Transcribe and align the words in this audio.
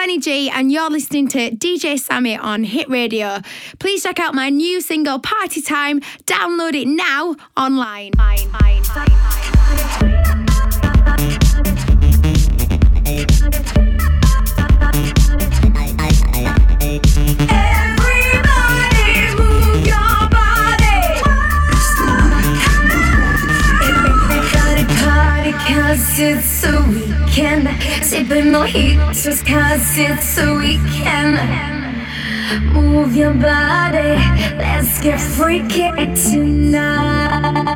Danny 0.00 0.18
G, 0.18 0.48
and 0.48 0.72
you're 0.72 0.88
listening 0.88 1.28
to 1.28 1.50
DJ 1.50 2.00
Sammy 2.00 2.34
on 2.34 2.64
Hit 2.64 2.88
Radio. 2.88 3.40
Please 3.80 4.02
check 4.02 4.18
out 4.18 4.34
my 4.34 4.48
new 4.48 4.80
single, 4.80 5.18
Party 5.18 5.60
Time. 5.60 6.00
Download 6.24 6.72
it 6.72 6.88
now 6.88 7.36
online. 7.54 8.12
Cause 25.68 26.18
it's 26.18 26.46
a 26.46 26.49
weekend 27.40 27.68
Sipping 28.02 28.52
mojitos 28.52 29.42
cause 29.44 29.98
it's 29.98 30.38
a 30.38 30.54
weekend 30.54 31.38
Move 32.72 33.16
your 33.16 33.34
body 33.34 34.16
Let's 34.58 35.00
get 35.00 35.20
freaky 35.20 35.90
tonight. 36.14 37.66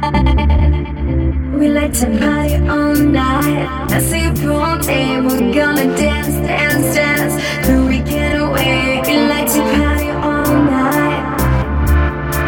We 1.54 1.68
like 1.68 1.92
to 1.94 2.06
party 2.18 2.56
all 2.68 2.94
night. 2.94 3.90
I 3.90 3.98
see 4.00 4.24
you 4.24 4.32
party 4.32 5.20
We're 5.20 5.52
gonna 5.54 5.96
dance, 5.96 6.34
dance, 6.46 6.94
dance. 6.94 7.34
The 7.66 7.84
weekend 7.88 8.42
away 8.42 9.00
We 9.06 9.16
like 9.28 9.48
to 9.52 9.62
party 9.76 10.10
all 10.10 10.54
night. 10.64 11.24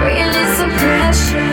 Release 0.04 0.56
some 0.58 0.70
pressure 0.70 1.45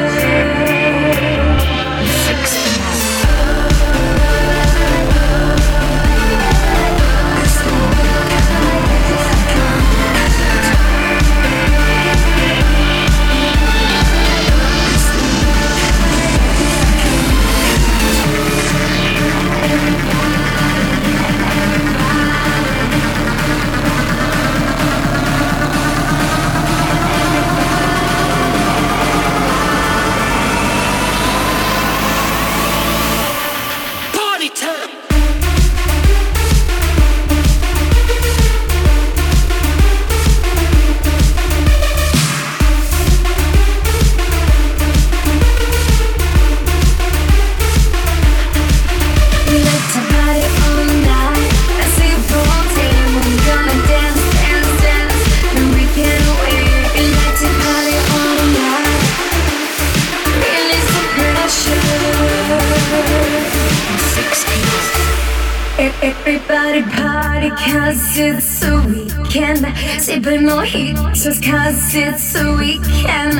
Everybody 66.03 66.81
party 66.81 67.50
cause 67.51 68.18
it's 68.18 68.62
a 68.62 68.75
weekend. 68.85 69.59
Sipping 70.01 70.41
mojitos 70.41 71.41
cause 71.41 71.95
it's 71.95 72.35
a 72.35 72.57
weekend. 72.57 73.40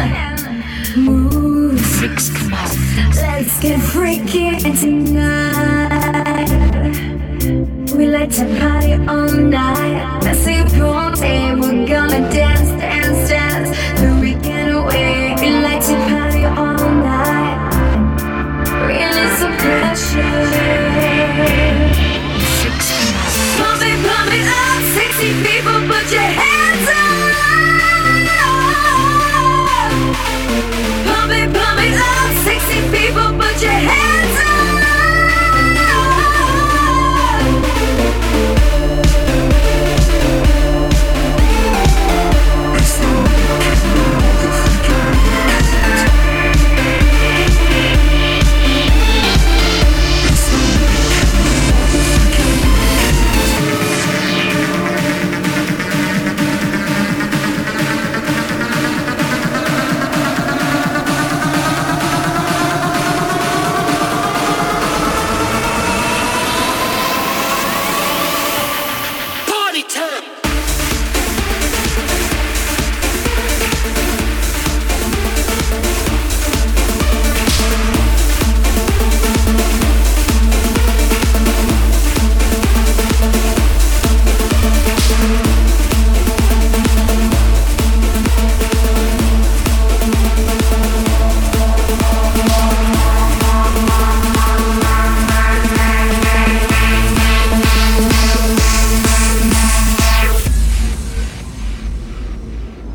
Move. 0.96 1.78
Six, 1.82 2.30
come 2.30 2.54
on. 2.54 2.70
Let's 3.18 3.60
get 3.60 3.82
freaky 3.82 4.58
tonight. 4.80 6.48
We 7.98 8.08
like 8.08 8.32
to 8.32 8.46
party 8.58 8.94
all 9.10 9.30
night. 9.30 10.24
I 10.24 10.32
see 10.32 10.64
party, 10.80 11.60
we're 11.60 11.86
gonna 11.86 12.33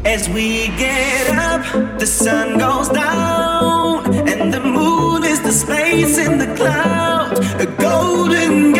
As 0.08 0.26
we 0.26 0.69
get 0.78 1.36
up, 1.36 1.98
the 1.98 2.06
sun 2.06 2.56
goes 2.56 2.88
down, 2.88 4.06
and 4.26 4.54
the 4.54 4.60
moon 4.60 5.22
is 5.22 5.42
the 5.42 5.52
space 5.52 6.16
in 6.16 6.38
the 6.38 6.46
clouds, 6.56 7.41
a 7.62 7.66
golden. 7.66 8.78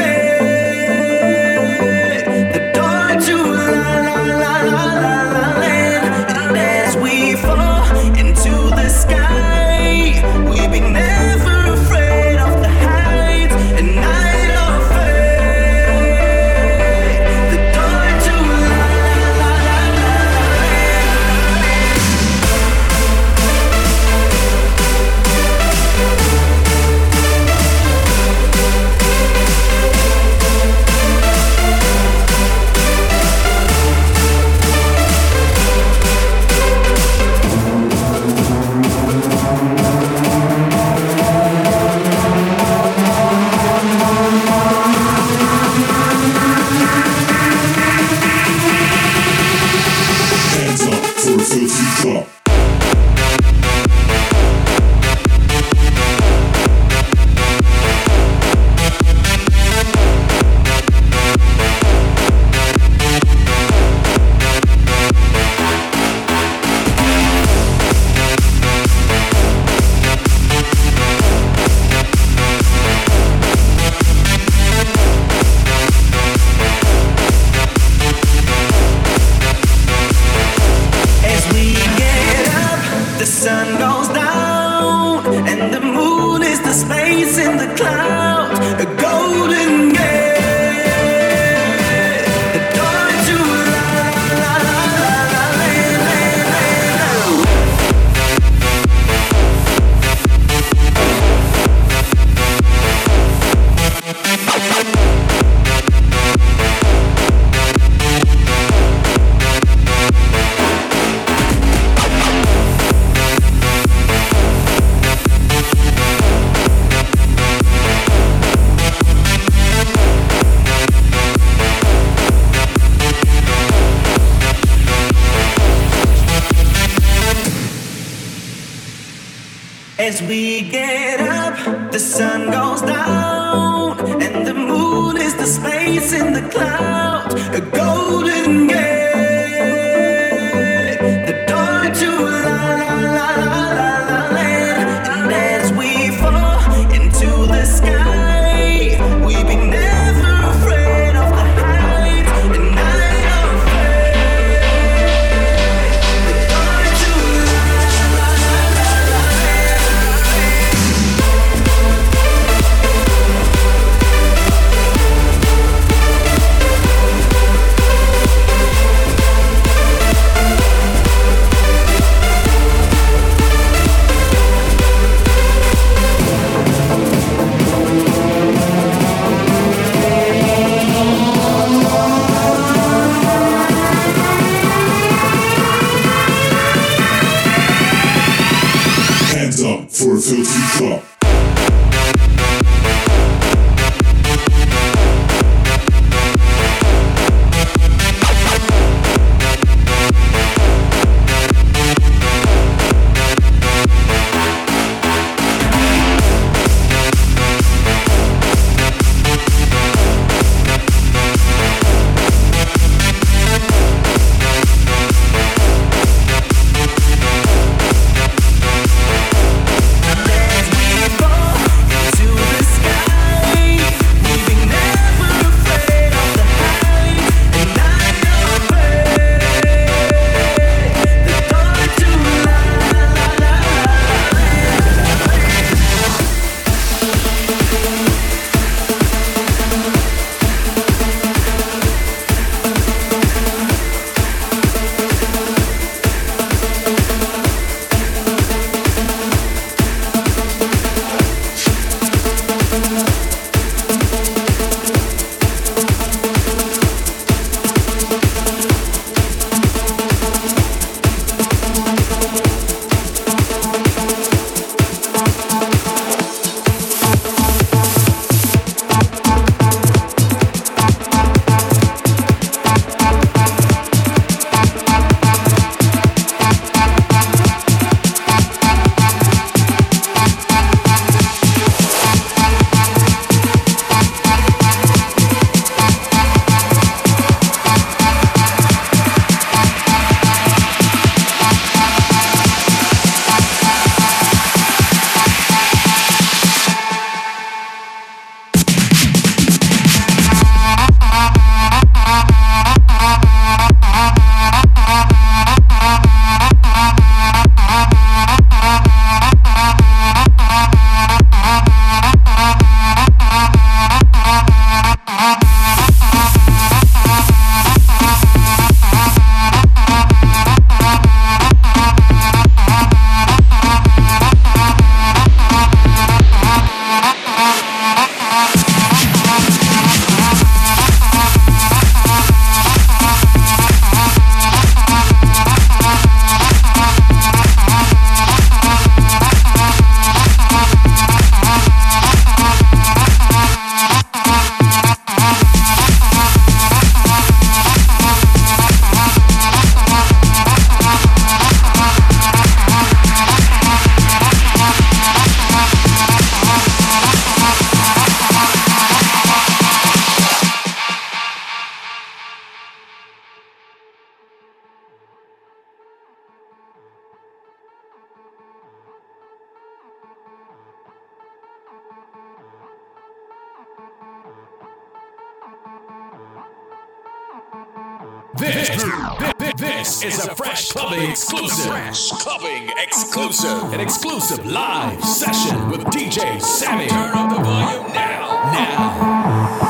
exclusive. 381.19 381.67
Fresh 381.67 382.10
clubbing 382.13 382.70
exclusive. 382.79 383.72
An 383.72 383.81
exclusive 383.81 384.46
live 384.46 385.03
session 385.05 385.69
with 385.69 385.81
DJ 385.87 386.41
Sammy. 386.41 386.87
Turn 386.87 387.10
up 387.13 387.37
the 387.37 387.43
volume 387.43 387.93
now. 387.93 388.53
Now. 388.53 389.68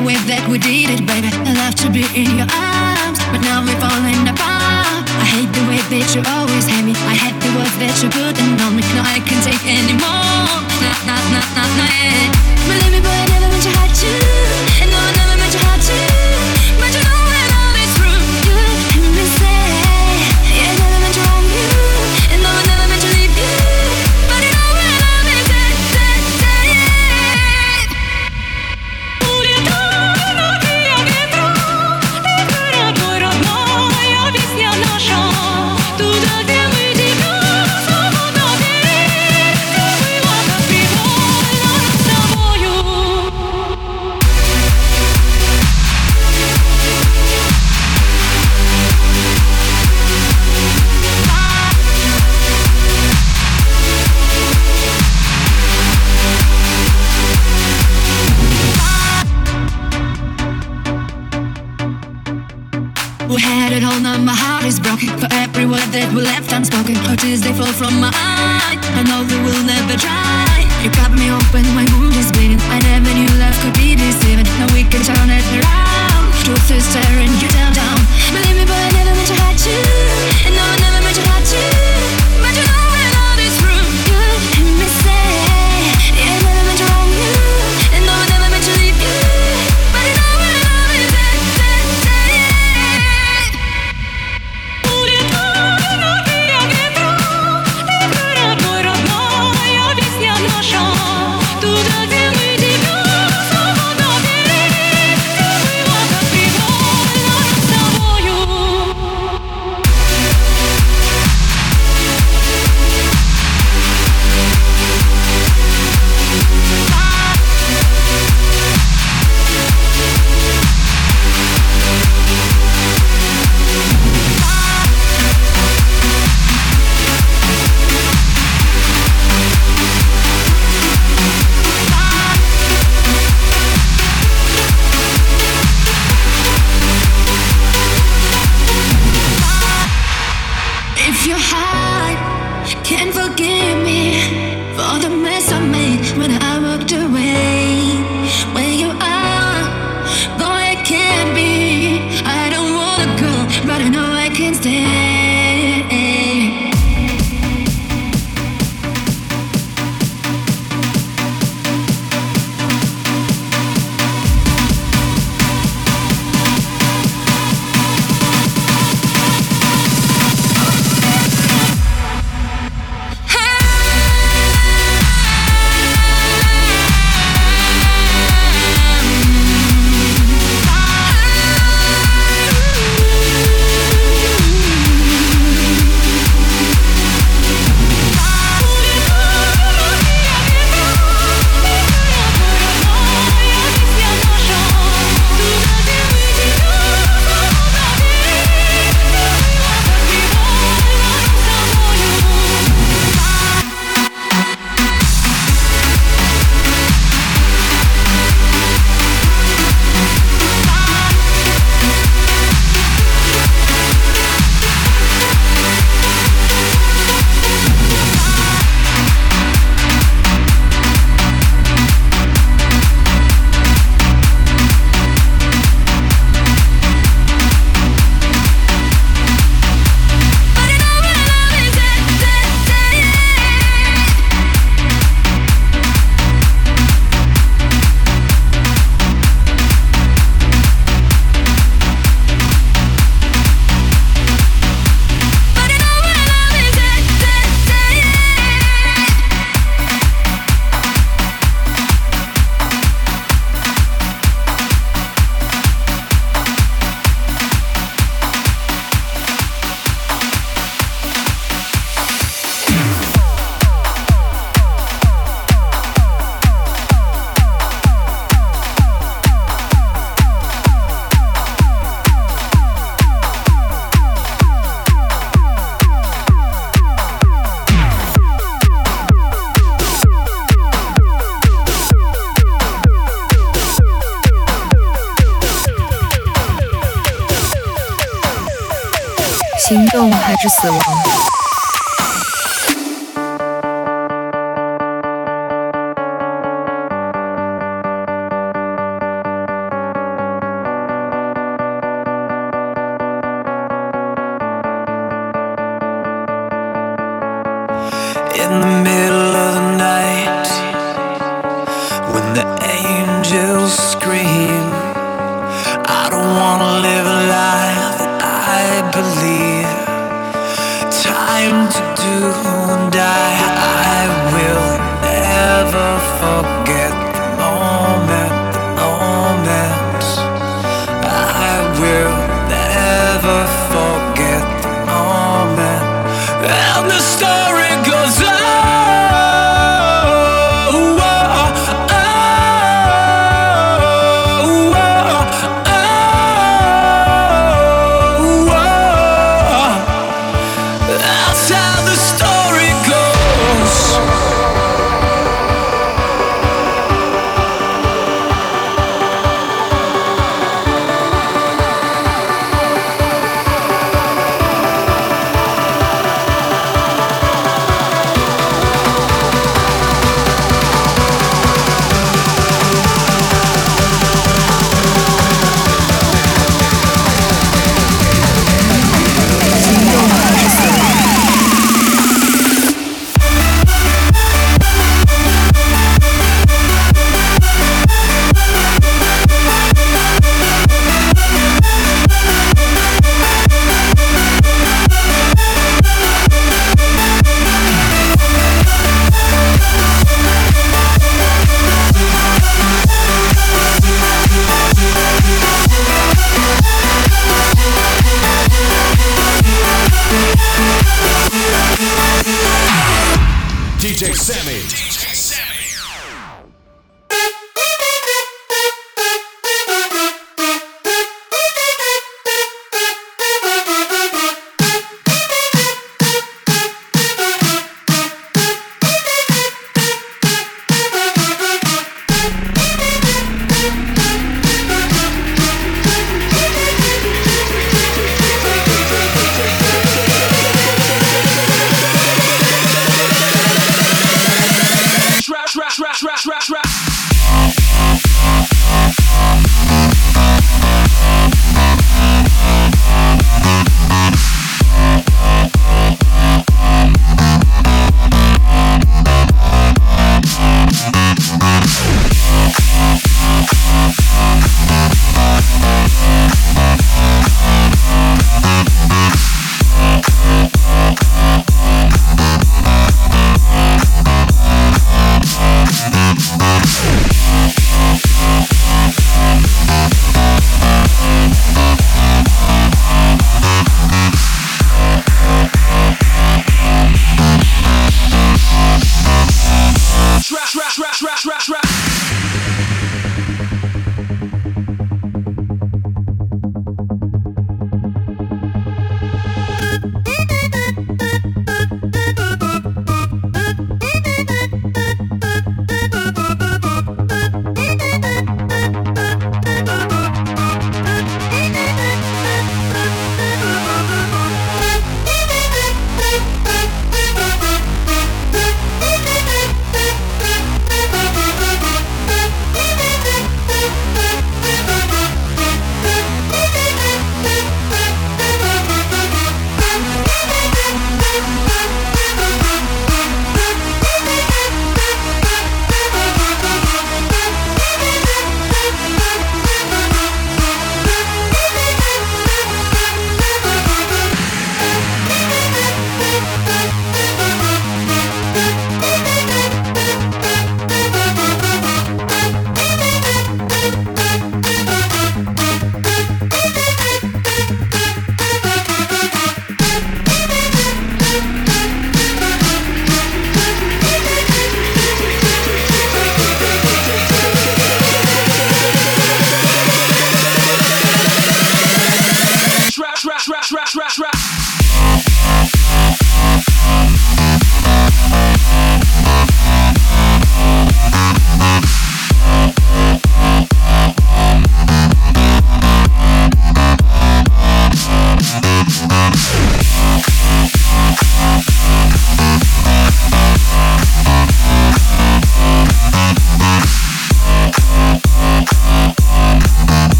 the 0.00 0.06
way 0.06 0.16
that 0.32 0.48
we 0.48 0.56
did 0.58 0.88
it, 0.88 1.04
baby. 1.04 1.28
I 1.44 1.52
love 1.60 1.74
to 1.84 1.88
be 1.92 2.04
in 2.16 2.32
your 2.40 2.48
arms, 2.48 3.20
but 3.28 3.40
now 3.44 3.60
we're 3.60 3.76
falling 3.76 4.24
apart. 4.24 5.04
I 5.20 5.26
hate 5.28 5.52
the 5.52 5.64
way 5.68 5.80
that 5.92 6.06
you 6.16 6.24
always 6.24 6.64
hate 6.64 6.84
me. 6.84 6.96
I 7.04 7.14
hate 7.14 7.36
the 7.36 7.52
words 7.52 7.76
that 7.84 7.92
you 8.00 8.08
put 8.08 8.32
putting 8.32 8.56
on 8.64 8.72
me. 8.76 8.82
No, 8.96 9.04
I 9.04 9.20
can't 9.20 9.44
take 9.44 9.60
anymore. 9.68 10.56
Nah, 10.80 10.96
nah, 11.04 11.20
nah, 11.36 11.44
nah, 11.56 11.68
nah. 11.76 12.32
Believe 12.64 12.92
me, 12.96 13.00
boy, 13.04 13.12
I 13.12 13.26
never 13.28 13.48
meant 13.52 13.64
to 13.64 13.70
hurt 13.76 13.96
you. 14.00 14.39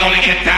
gonna 0.00 0.20
get 0.22 0.44
down. 0.44 0.57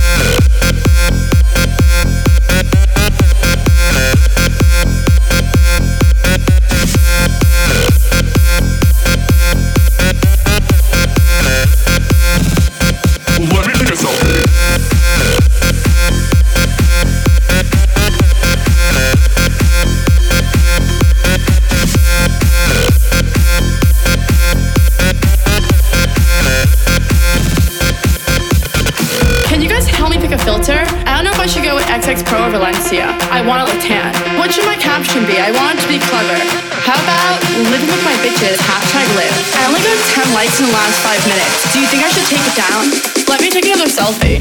Pro 32.31 32.47
Valencia. 32.49 33.11
I 33.27 33.43
want 33.43 33.59
to 33.59 33.67
look 33.67 33.83
tan. 33.83 34.07
What 34.39 34.53
should 34.53 34.63
my 34.63 34.77
caption 34.77 35.27
be? 35.27 35.35
I 35.35 35.51
want 35.51 35.75
it 35.75 35.83
to 35.83 35.87
be 35.91 35.99
clever. 35.99 36.39
How 36.79 36.95
about 37.03 37.43
living 37.67 37.91
with 37.91 38.03
my 38.07 38.15
bitches, 38.23 38.55
hashtag 38.55 39.03
live. 39.19 39.35
I 39.59 39.67
only 39.67 39.83
got 39.83 39.99
10 40.15 40.31
likes 40.33 40.55
in 40.63 40.67
the 40.67 40.71
last 40.71 40.95
five 41.03 41.19
minutes. 41.27 41.73
Do 41.75 41.83
you 41.83 41.87
think 41.91 42.07
I 42.07 42.09
should 42.15 42.23
take 42.31 42.39
it 42.39 42.55
down? 42.55 42.87
Let 43.27 43.41
me 43.41 43.51
take 43.51 43.67
another 43.67 43.91
selfie. 43.91 44.39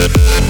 Selfie, 0.00 0.49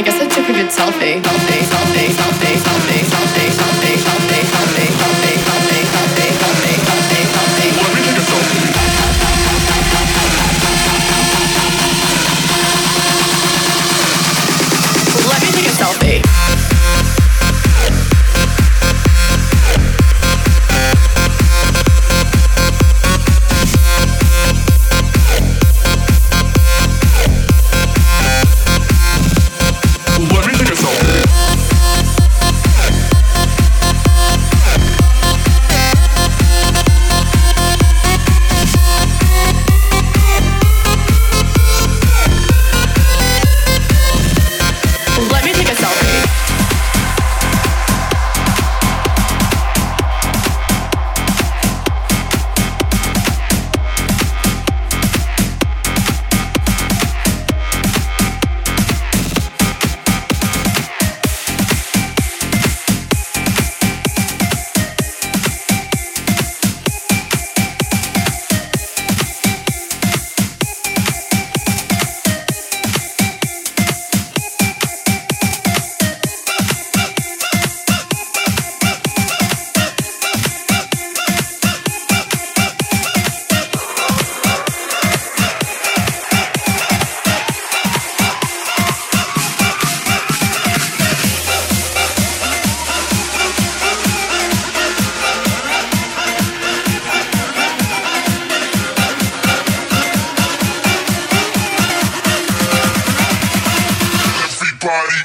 I 0.00 0.02
guess 0.02 0.18
I 0.18 0.26
took 0.28 0.48
a 0.48 0.52
good 0.54 0.72
selfie. 0.72 1.20
Selfie, 1.20 1.60
selfie, 1.60 2.08
selfie, 2.08 2.56
selfie, 2.56 3.04
selfie, 3.04 3.50
selfie, 3.52 3.96
selfie, 4.00 4.44
selfie, 4.48 4.88
selfie, 4.96 5.49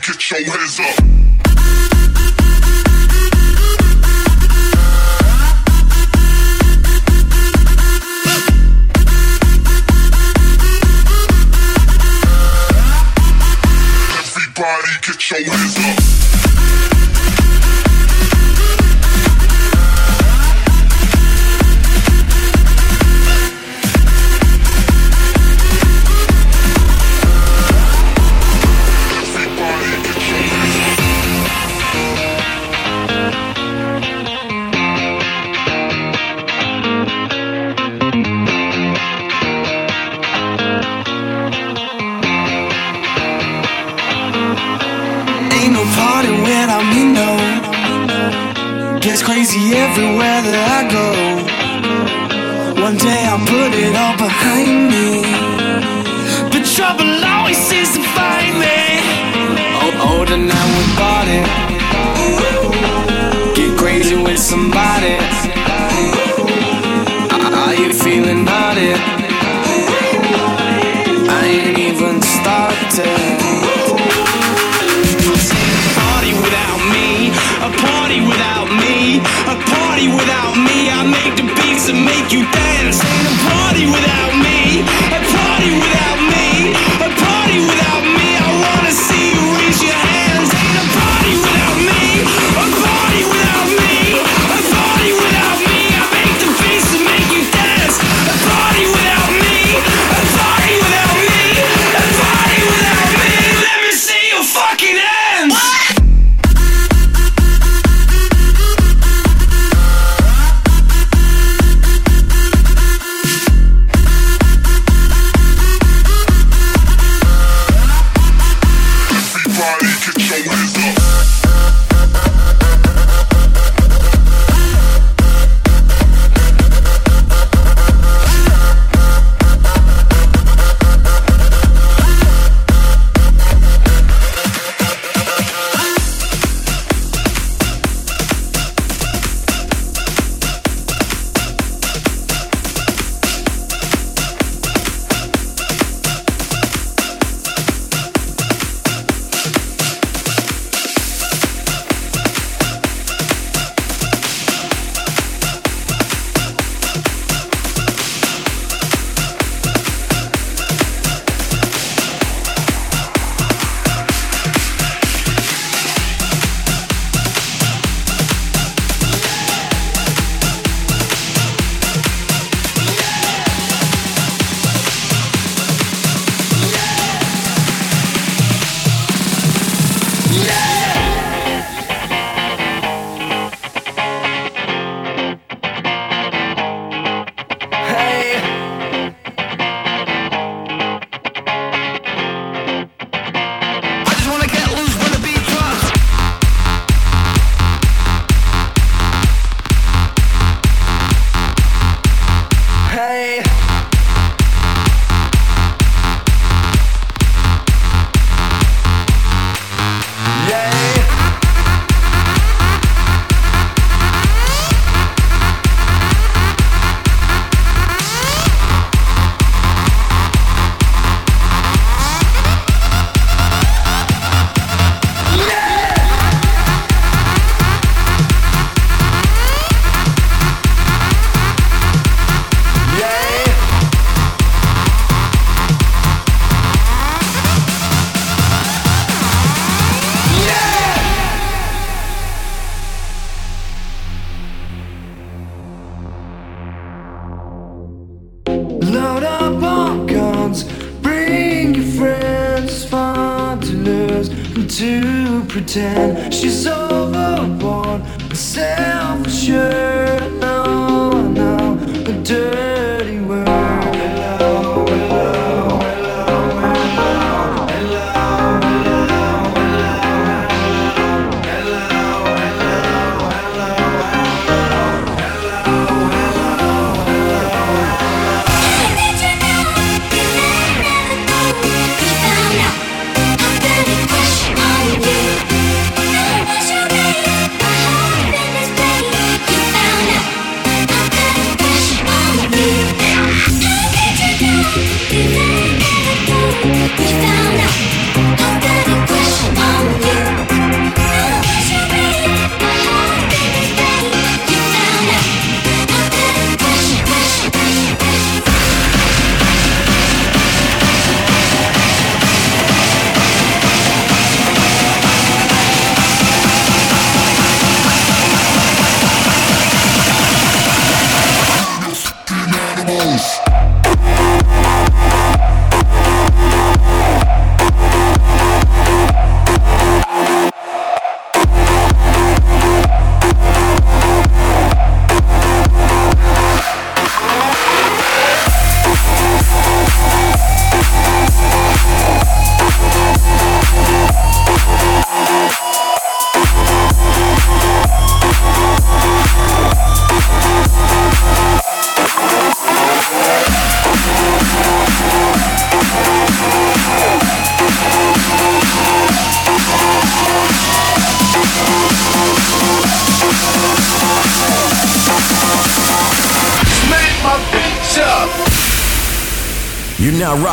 get 0.06 0.30
your 0.30 0.52
hands 0.52 0.80
up. 0.80 1.15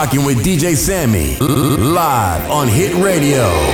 Rocking 0.02 0.24
with 0.24 0.44
DJ 0.44 0.76
Sammy 0.76 1.36
live 1.36 2.50
on 2.50 2.66
Hit 2.66 2.92
Radio. 2.94 3.71